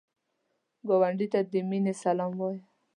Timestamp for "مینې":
1.69-1.93